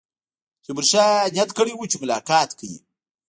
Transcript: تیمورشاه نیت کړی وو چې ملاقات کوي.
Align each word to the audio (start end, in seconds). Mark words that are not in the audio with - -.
تیمورشاه 0.63 1.11
نیت 1.33 1.49
کړی 1.57 1.73
وو 1.75 1.89
چې 1.91 1.97
ملاقات 2.03 2.49
کوي. 2.59 2.77